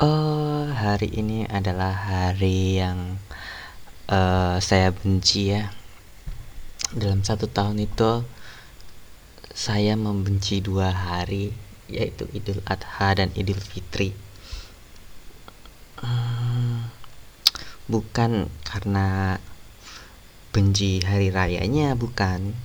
Oh, 0.00 0.64
hari 0.64 1.12
ini 1.12 1.44
adalah 1.44 1.92
hari 1.92 2.80
yang 2.80 3.20
uh, 4.08 4.56
saya 4.56 4.96
benci 4.96 5.52
ya. 5.52 5.76
Dalam 6.96 7.20
satu 7.20 7.44
tahun 7.44 7.84
itu 7.84 8.24
saya 9.52 10.00
membenci 10.00 10.64
dua 10.64 10.88
hari, 10.88 11.52
yaitu 11.84 12.24
Idul 12.32 12.64
Adha 12.64 13.12
dan 13.12 13.28
Idul 13.36 13.60
Fitri. 13.60 14.16
Hmm, 16.00 16.88
bukan 17.84 18.48
karena 18.64 19.36
benci 20.48 21.04
hari 21.04 21.28
rayanya, 21.28 21.92
bukan. 21.92 22.56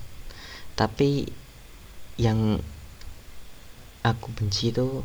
Tapi 0.79 1.27
yang 2.15 2.63
aku 4.07 4.31
benci 4.39 4.71
itu 4.71 5.03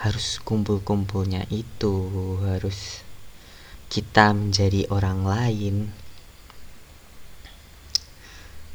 harus 0.00 0.42
kumpul-kumpulnya 0.42 1.46
itu 1.52 1.94
harus 2.42 3.04
kita 3.92 4.34
menjadi 4.34 4.90
orang 4.90 5.22
lain. 5.22 5.94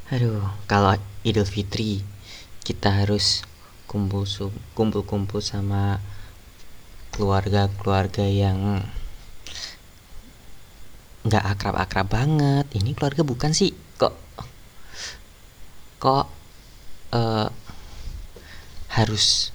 Aduh 0.09 0.47
kalau 0.65 0.95
Idul 1.21 1.45
Fitri 1.45 2.01
kita 2.63 3.03
harus 3.03 3.43
kumpul 3.89 4.25
kumpul 5.03 5.41
sama 5.41 5.99
keluarga-keluarga 7.11 8.23
yang 8.23 8.85
nggak 11.27 11.45
akrab-akrab 11.45 12.07
banget. 12.07 12.65
Ini 12.73 12.95
keluarga 12.95 13.27
bukan 13.27 13.51
sih? 13.51 13.75
Kok 13.99 14.15
kok 15.99 16.25
uh, 17.11 17.47
harus 18.95 19.51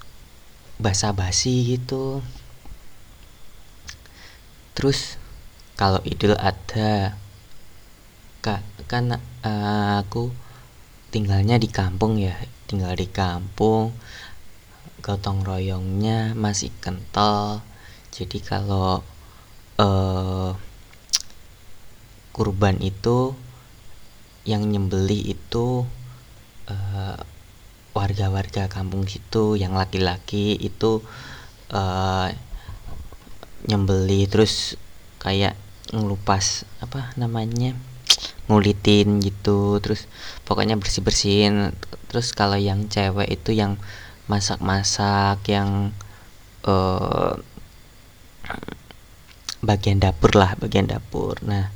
basa-basi 0.79 1.77
gitu. 1.79 2.23
Terus 4.75 5.17
kalau 5.79 6.03
idul 6.07 6.35
adha 6.39 7.19
kak 8.45 8.61
kan 8.91 9.17
uh, 9.43 10.05
aku 10.05 10.31
tinggalnya 11.09 11.57
di 11.57 11.71
kampung 11.71 12.21
ya 12.21 12.37
tinggal 12.69 12.93
di 12.93 13.09
kampung 13.09 13.95
gotong 15.05 15.45
royongnya 15.45 16.33
masih 16.33 16.73
kental. 16.81 17.61
Jadi 18.15 18.41
kalau 18.41 19.05
uh, 19.77 20.51
kurban 22.35 22.81
itu 22.83 23.37
yang 24.49 24.67
nyembeli 24.69 25.35
itu 25.39 25.87
warga-warga 28.15 28.71
kampung 28.71 29.11
situ 29.11 29.59
yang 29.59 29.75
laki-laki 29.75 30.55
itu 30.55 31.03
uh, 31.75 32.31
nyembeli 33.67 34.31
terus 34.31 34.79
kayak 35.19 35.59
ngelupas 35.91 36.63
apa 36.79 37.11
namanya 37.19 37.75
ngulitin 38.47 39.19
gitu 39.19 39.83
terus 39.83 40.07
pokoknya 40.47 40.79
bersih 40.79 41.03
bersihin 41.03 41.75
terus 42.07 42.31
kalau 42.31 42.55
yang 42.55 42.87
cewek 42.87 43.35
itu 43.35 43.51
yang 43.51 43.83
masak-masak 44.31 45.43
yang 45.51 45.91
uh, 46.63 47.35
bagian 49.59 49.99
dapur 49.99 50.39
lah 50.39 50.55
bagian 50.55 50.87
dapur. 50.87 51.35
Nah 51.43 51.67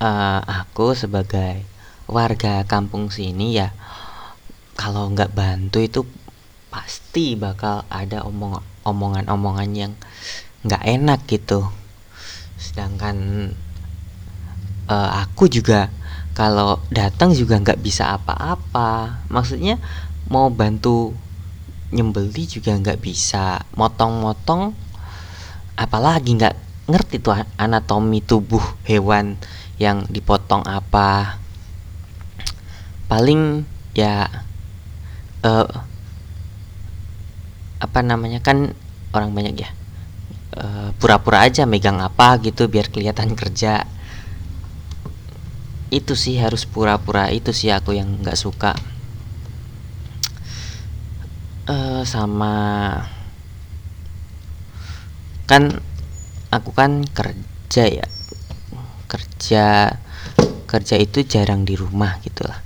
uh, 0.00 0.40
aku 0.48 0.96
sebagai 0.96 1.60
warga 2.08 2.64
kampung 2.64 3.12
sini 3.12 3.60
ya 3.60 3.76
kalau 4.84 5.08
nggak 5.08 5.32
bantu 5.32 5.80
itu 5.80 6.04
pasti 6.68 7.40
bakal 7.40 7.88
ada 7.88 8.20
omong 8.28 8.60
omongan-omongan 8.84 9.70
yang 9.72 9.92
nggak 10.60 10.84
enak 10.84 11.24
gitu. 11.24 11.64
Sedangkan 12.60 13.16
uh, 14.84 15.10
aku 15.24 15.48
juga 15.48 15.88
kalau 16.36 16.84
datang 16.92 17.32
juga 17.32 17.56
nggak 17.64 17.80
bisa 17.80 18.12
apa-apa. 18.12 19.24
Maksudnya 19.32 19.80
mau 20.28 20.52
bantu 20.52 21.16
nyembeli 21.88 22.44
juga 22.44 22.76
nggak 22.76 23.00
bisa. 23.00 23.64
Motong-motong 23.80 24.76
apalagi 25.80 26.36
nggak 26.36 26.56
ngerti 26.92 27.24
tuh 27.24 27.40
anatomi 27.56 28.20
tubuh 28.20 28.60
hewan 28.84 29.40
yang 29.80 30.04
dipotong 30.12 30.60
apa. 30.68 31.40
Paling 33.08 33.64
ya 33.96 34.44
uh, 35.44 35.68
apa 37.78 38.00
namanya 38.00 38.40
kan 38.40 38.72
orang 39.12 39.30
banyak 39.36 39.54
ya 39.60 39.70
pura 40.54 40.94
pura-pura 40.98 41.38
aja 41.44 41.66
megang 41.66 41.98
apa 41.98 42.38
gitu 42.38 42.70
biar 42.70 42.86
kelihatan 42.88 43.34
kerja. 43.34 43.84
Itu 45.90 46.14
sih 46.18 46.38
harus 46.38 46.66
pura-pura 46.66 47.30
itu 47.30 47.50
sih 47.50 47.70
aku 47.74 47.94
yang 47.94 48.22
nggak 48.22 48.38
suka. 48.38 48.74
Uh, 51.64 52.04
sama 52.04 52.54
kan 55.48 55.80
aku 56.52 56.76
kan 56.76 57.04
kerja 57.08 57.84
ya 57.88 58.06
kerja 59.08 59.96
kerja 60.68 60.96
itu 61.00 61.24
jarang 61.24 61.64
di 61.64 61.72
rumah 61.72 62.20
gitulah 62.20 62.60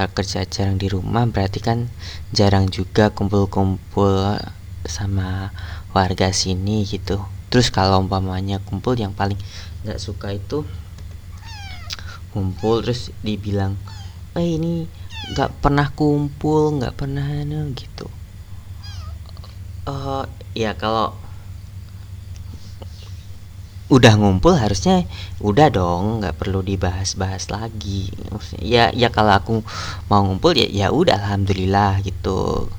kalau 0.00 0.16
kerja 0.16 0.48
jarang 0.48 0.80
di 0.80 0.88
rumah 0.88 1.28
berarti 1.28 1.60
kan 1.60 1.84
jarang 2.32 2.72
juga 2.72 3.12
kumpul-kumpul 3.12 4.40
sama 4.88 5.52
warga 5.92 6.32
sini 6.32 6.88
gitu. 6.88 7.20
Terus 7.52 7.68
kalau 7.68 8.00
umpamanya 8.00 8.64
kumpul 8.64 8.96
yang 8.96 9.12
paling 9.12 9.36
nggak 9.84 10.00
suka 10.00 10.32
itu 10.32 10.64
kumpul 12.32 12.80
terus 12.80 13.12
dibilang 13.20 13.76
eh 14.32 14.56
ini 14.56 14.88
nggak 15.36 15.60
pernah 15.60 15.92
kumpul 15.92 16.80
nggak 16.80 16.96
pernah 16.96 17.28
gitu. 17.76 18.08
Uh, 19.84 20.24
ya 20.56 20.72
kalau 20.80 21.12
udah 23.90 24.14
ngumpul 24.14 24.54
harusnya 24.54 25.02
udah 25.42 25.66
dong 25.74 26.22
nggak 26.22 26.38
perlu 26.38 26.62
dibahas-bahas 26.62 27.50
lagi. 27.50 28.14
Ya 28.62 28.94
ya 28.94 29.10
kalau 29.10 29.34
aku 29.34 29.66
mau 30.06 30.22
ngumpul 30.22 30.54
ya 30.54 30.70
ya 30.70 30.86
udah 30.94 31.18
alhamdulillah 31.18 31.98
gitu. 32.06 32.70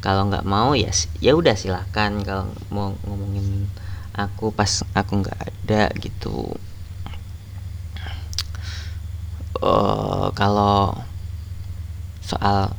Kalau 0.00 0.32
nggak 0.32 0.48
mau 0.48 0.72
ya 0.72 0.88
ya 1.20 1.36
udah 1.36 1.52
silahkan 1.52 2.08
kalau 2.24 2.48
mau 2.72 2.96
ngomongin 3.04 3.68
aku 4.16 4.48
pas 4.48 4.80
aku 4.96 5.20
nggak 5.20 5.40
ada 5.44 5.92
gitu. 6.00 6.48
Uh, 9.60 10.32
kalau 10.32 10.96
soal 12.24 12.72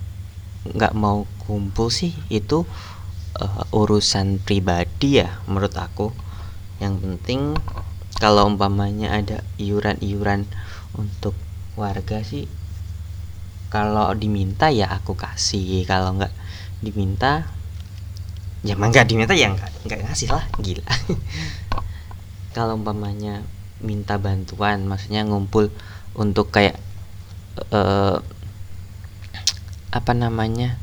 nggak 0.65 0.97
mau 0.97 1.29
kumpul 1.45 1.93
sih 1.93 2.17
itu 2.33 2.65
uh, 3.37 3.63
urusan 3.69 4.41
pribadi 4.41 5.21
ya 5.21 5.41
menurut 5.45 5.73
aku 5.77 6.09
yang 6.77 7.01
penting 7.01 7.57
kalau 8.17 8.49
umpamanya 8.49 9.13
ada 9.13 9.45
iuran-iuran 9.61 10.49
untuk 10.97 11.37
warga 11.77 12.25
sih 12.25 12.49
kalau 13.67 14.15
diminta 14.15 14.71
ya 14.71 14.87
aku 14.87 15.13
kasih. 15.13 15.83
Kalau 15.83 16.15
nggak 16.15 16.31
diminta 16.79 17.43
ya 18.65 18.73
emang 18.73 18.89
nggak 18.89 19.07
diminta 19.07 19.35
ya 19.37 19.53
nggak 19.53 19.71
nggak 19.85 19.99
ngasih 20.07 20.29
lah 20.31 20.43
gila. 20.59 20.85
Kalau 22.55 22.73
umpamanya 22.79 23.45
minta 23.83 24.17
bantuan 24.17 24.87
maksudnya 24.89 25.21
ngumpul 25.27 25.69
untuk 26.17 26.49
kayak 26.49 26.79
uh, 27.69 28.17
apa 29.93 30.11
namanya 30.17 30.81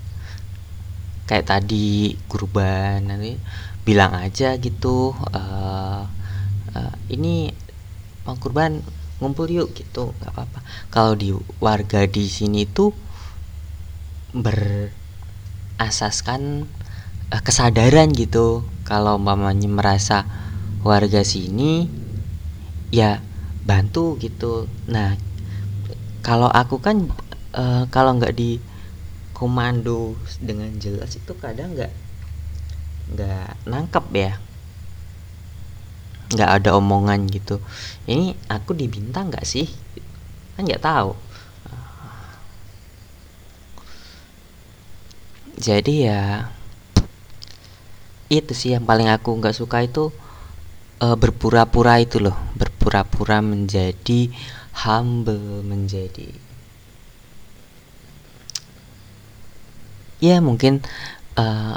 kayak 1.26 1.50
tadi 1.50 2.14
kurban 2.31 3.11
nanti 3.11 3.41
bilang 3.84 4.16
aja 4.16 4.56
gitu 4.56 5.12
uh, 5.12 6.08
uh, 6.72 6.94
ini 7.12 7.52
mau 8.25 8.40
kurban 8.40 8.81
ngumpul 9.20 9.52
yuk 9.52 9.76
gitu 9.76 10.16
nggak 10.20 10.32
apa-apa. 10.34 10.60
Kalau 10.90 11.14
di 11.14 11.32
warga 11.60 12.06
di 12.08 12.26
sini 12.26 12.66
tuh 12.66 12.92
berasaskan 14.34 16.66
uh, 17.31 17.40
kesadaran 17.44 18.10
gitu. 18.16 18.64
Kalau 18.84 19.19
mamanya 19.20 19.69
merasa 19.69 20.25
warga 20.84 21.25
sini 21.25 21.88
ya 22.92 23.20
bantu 23.64 24.19
gitu. 24.20 24.69
Nah 24.88 25.16
kalau 26.25 26.48
aku 26.48 26.78
kan 26.81 27.08
uh, 27.52 27.84
kalau 27.92 28.14
nggak 28.16 28.34
di 28.36 28.60
komando 29.36 30.16
dengan 30.40 30.72
jelas 30.81 31.16
itu 31.16 31.34
kadang 31.36 31.75
nggak 31.76 32.04
nggak 33.12 33.69
nangkep 33.69 34.06
ya. 34.15 34.33
Nggak 36.33 36.51
ada 36.61 36.71
omongan 36.79 37.29
gitu. 37.29 37.61
Ini 38.09 38.33
aku 38.49 38.73
di 38.73 38.87
bintang 38.89 39.29
nggak 39.29 39.45
sih? 39.45 39.69
Kan 40.56 40.65
nggak 40.65 40.85
tahu. 40.85 41.12
Jadi 45.55 46.09
ya 46.09 46.51
itu 48.33 48.53
sih 48.56 48.75
yang 48.75 48.89
paling 48.89 49.06
aku 49.12 49.37
nggak 49.39 49.55
suka 49.55 49.85
itu 49.85 50.11
uh, 51.05 51.17
berpura-pura 51.17 52.01
itu 52.01 52.19
loh. 52.19 52.35
Berpura-pura 52.56 53.39
menjadi 53.45 54.33
humble 54.75 55.62
menjadi 55.62 56.35
ya 60.25 60.41
mungkin 60.41 60.81
uh, 61.37 61.77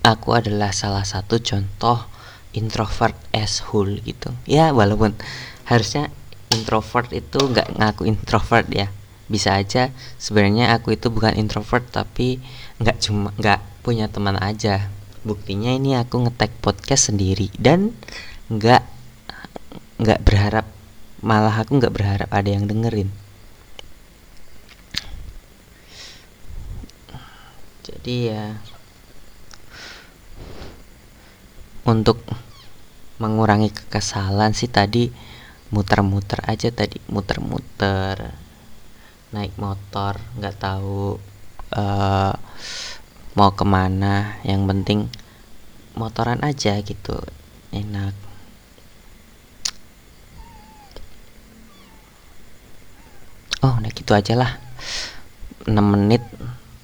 aku 0.00 0.36
adalah 0.36 0.72
salah 0.72 1.04
satu 1.04 1.40
contoh 1.40 2.08
introvert 2.56 3.14
as 3.30 3.62
whole 3.70 4.00
gitu. 4.02 4.32
Ya 4.48 4.72
walaupun 4.74 5.14
harusnya 5.68 6.10
introvert 6.50 7.12
itu 7.14 7.38
nggak 7.38 7.78
ngaku 7.78 8.10
introvert 8.10 8.66
ya. 8.72 8.90
Bisa 9.30 9.54
aja 9.54 9.94
sebenarnya 10.18 10.74
aku 10.74 10.98
itu 10.98 11.06
bukan 11.12 11.38
introvert 11.38 11.86
tapi 11.86 12.42
nggak 12.82 12.96
cuma 12.98 13.30
nggak 13.38 13.60
punya 13.86 14.10
teman 14.10 14.34
aja. 14.40 14.90
Buktinya 15.22 15.70
ini 15.70 15.94
aku 15.94 16.26
ngetek 16.26 16.50
podcast 16.64 17.12
sendiri 17.12 17.52
dan 17.60 17.92
nggak 18.50 18.82
nggak 20.00 20.20
berharap 20.24 20.66
malah 21.20 21.52
aku 21.52 21.76
nggak 21.76 21.92
berharap 21.92 22.30
ada 22.32 22.50
yang 22.50 22.64
dengerin. 22.64 23.12
Jadi 27.84 28.32
ya 28.32 28.56
untuk 31.90 32.22
mengurangi 33.18 33.74
kekesalan 33.74 34.54
sih 34.54 34.70
tadi 34.70 35.10
muter-muter 35.74 36.40
aja 36.46 36.70
tadi 36.70 37.02
muter-muter 37.10 38.32
naik 39.30 39.54
motor 39.58 40.18
nggak 40.38 40.56
tahu 40.58 41.18
uh, 41.74 42.34
mau 43.38 43.50
ke 43.54 43.62
mana 43.62 44.40
yang 44.42 44.66
penting 44.66 45.06
motoran 45.94 46.42
aja 46.42 46.78
gitu 46.82 47.14
enak. 47.70 48.14
Oh 53.60 53.76
udah 53.76 53.92
gitu 53.92 54.12
aja 54.16 54.34
lah. 54.34 54.52
6 55.68 55.76
menit 55.76 56.24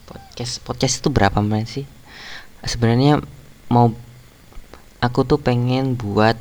podcast 0.05 0.61
podcast 0.63 0.95
itu 1.01 1.09
berapa 1.09 1.41
menit 1.41 1.67
sih? 1.73 1.87
Sebenarnya 2.63 3.25
mau 3.73 3.91
aku 5.01 5.27
tuh 5.29 5.41
pengen 5.41 5.97
buat 5.97 6.37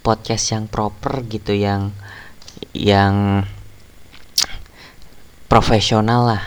podcast 0.00 0.56
yang 0.56 0.64
proper 0.66 1.22
gitu 1.28 1.52
yang 1.54 1.94
yang 2.72 3.44
profesional 5.50 6.30
lah. 6.30 6.44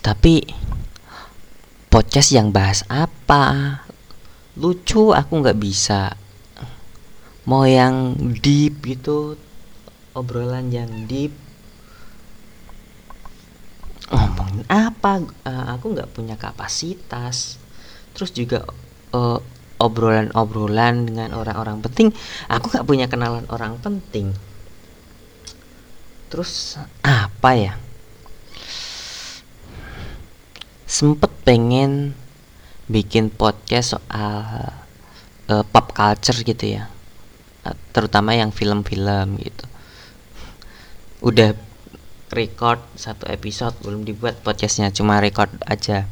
Tapi 0.00 0.44
podcast 1.88 2.32
yang 2.32 2.52
bahas 2.52 2.84
apa? 2.88 3.84
Lucu 4.56 5.12
aku 5.16 5.32
nggak 5.40 5.60
bisa. 5.60 6.14
Mau 7.48 7.64
yang 7.64 8.14
deep 8.36 8.84
gitu 8.84 9.36
obrolan 10.12 10.68
yang 10.68 11.08
deep. 11.08 11.32
Ngomongin 14.10 14.66
apa? 14.68 15.24
Uh, 15.46 15.64
aku 15.72 15.96
nggak 15.96 16.12
punya 16.12 16.36
kapasitas. 16.36 17.56
Terus 18.12 18.30
juga 18.34 18.66
uh, 19.14 19.38
obrolan-obrolan 19.80 21.08
dengan 21.08 21.32
orang-orang 21.32 21.80
penting. 21.80 22.12
Aku 22.52 22.68
nggak 22.68 22.84
punya 22.86 23.08
kenalan 23.08 23.48
orang 23.48 23.80
penting. 23.80 24.36
Terus 26.28 26.76
apa 27.02 27.50
ya? 27.56 27.74
Sempet 30.84 31.32
pengen 31.42 32.12
bikin 32.86 33.32
podcast 33.32 33.96
soal 33.96 34.70
uh, 35.48 35.64
pop 35.64 35.96
culture 35.96 36.38
gitu 36.44 36.78
ya. 36.78 36.92
Terutama 37.90 38.36
yang 38.36 38.52
film-film 38.52 39.40
gitu. 39.40 39.64
Udah 41.24 41.56
record 42.30 42.78
satu 42.94 43.26
episode 43.26 43.74
belum 43.82 44.06
dibuat 44.06 44.38
podcastnya 44.44 44.94
cuma 44.94 45.18
record 45.18 45.50
aja. 45.66 46.06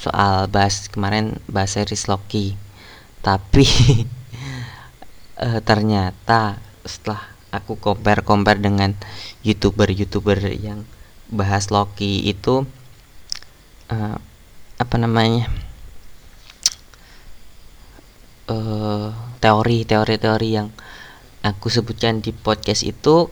Soal 0.00 0.48
bahas 0.48 0.88
kemarin 0.88 1.36
bahas 1.46 1.76
series 1.76 2.08
Loki 2.08 2.61
tapi 3.22 3.66
uh, 5.38 5.60
ternyata 5.68 6.58
setelah 6.82 7.22
aku 7.54 7.78
compare 7.78 8.26
compare 8.26 8.58
dengan 8.58 8.92
youtuber 9.46 9.88
youtuber 9.88 10.36
yang 10.50 10.82
bahas 11.30 11.70
Loki 11.70 12.26
itu 12.28 12.66
uh, 13.88 14.16
apa 14.76 14.96
namanya 14.98 15.46
uh, 18.50 19.14
teori 19.38 19.86
teori 19.86 20.16
teori 20.18 20.48
yang 20.50 20.68
aku 21.46 21.70
sebutkan 21.70 22.18
di 22.18 22.34
podcast 22.34 22.82
itu 22.82 23.30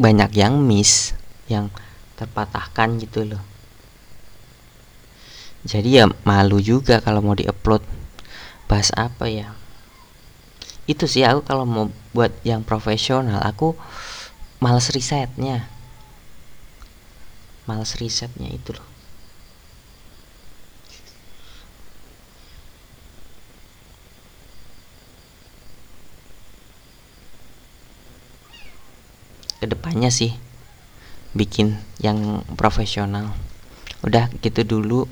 banyak 0.00 0.32
yang 0.32 0.56
miss 0.64 1.12
yang 1.48 1.68
terpatahkan 2.16 3.00
gitu 3.02 3.28
loh. 3.28 3.42
Jadi 5.62 6.02
ya 6.02 6.10
malu 6.26 6.58
juga 6.58 6.98
kalau 6.98 7.22
mau 7.22 7.38
diupload 7.38 8.01
bahas 8.72 8.88
apa 8.96 9.28
ya? 9.28 9.52
Itu 10.88 11.04
sih 11.04 11.28
aku 11.28 11.44
kalau 11.44 11.68
mau 11.68 11.92
buat 12.16 12.32
yang 12.40 12.64
profesional 12.64 13.44
aku 13.44 13.76
males 14.64 14.88
risetnya. 14.88 15.68
Males 17.68 18.00
risetnya 18.00 18.48
itu 18.48 18.72
loh. 18.72 18.88
Ke 29.60 29.68
depannya 29.68 30.08
sih 30.08 30.32
bikin 31.36 31.76
yang 32.00 32.40
profesional. 32.56 33.36
Udah 34.00 34.32
gitu 34.40 34.64
dulu 34.64 35.04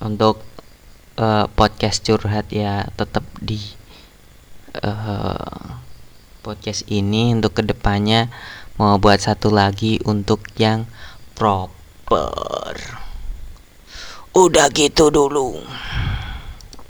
untuk 0.00 0.51
uh, 1.16 1.48
podcast 1.52 2.04
curhat 2.04 2.48
ya 2.52 2.88
tetap 2.96 3.24
di 3.40 3.60
uh, 4.80 5.80
podcast 6.42 6.86
ini 6.88 7.34
untuk 7.36 7.60
ke 7.60 7.62
depannya 7.64 8.32
mau 8.80 8.96
buat 8.96 9.20
satu 9.20 9.52
lagi 9.52 10.00
untuk 10.08 10.42
yang 10.56 10.88
proper. 11.36 12.76
Udah 14.32 14.72
gitu 14.72 15.12
dulu 15.12 15.60